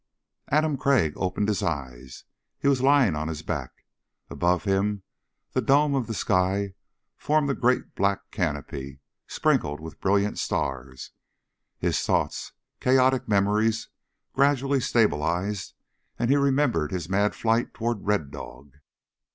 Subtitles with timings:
[0.49, 2.23] Adam Crag opened his eyes.
[2.57, 3.85] He was lying on his back.
[4.31, 5.03] Above him
[5.51, 6.73] the dome of the sky
[7.19, 11.11] formed a great black canopy sprinkled with brilliant stars.
[11.77, 13.89] His thoughts, chaotic memories,
[14.33, 15.75] gradually stabilized
[16.17, 18.71] and he remembered his mad flight toward Red Dog.